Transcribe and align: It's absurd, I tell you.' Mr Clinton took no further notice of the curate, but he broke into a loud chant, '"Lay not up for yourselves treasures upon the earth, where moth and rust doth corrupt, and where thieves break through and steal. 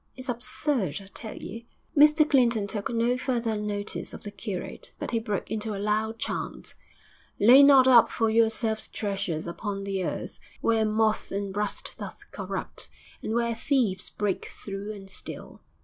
It's 0.15 0.29
absurd, 0.29 0.95
I 0.99 1.07
tell 1.13 1.35
you.' 1.37 1.65
Mr 1.95 2.27
Clinton 2.27 2.65
took 2.65 2.89
no 2.89 3.19
further 3.19 3.55
notice 3.55 4.15
of 4.15 4.23
the 4.23 4.31
curate, 4.31 4.95
but 4.97 5.11
he 5.11 5.19
broke 5.19 5.51
into 5.51 5.75
a 5.75 5.77
loud 5.77 6.17
chant, 6.17 6.73
'"Lay 7.39 7.61
not 7.61 7.87
up 7.87 8.09
for 8.09 8.27
yourselves 8.27 8.87
treasures 8.87 9.45
upon 9.45 9.83
the 9.83 10.03
earth, 10.03 10.39
where 10.59 10.85
moth 10.85 11.31
and 11.31 11.55
rust 11.55 11.97
doth 11.99 12.21
corrupt, 12.31 12.89
and 13.21 13.35
where 13.35 13.53
thieves 13.53 14.09
break 14.09 14.47
through 14.47 14.91
and 14.91 15.07
steal. 15.11 15.61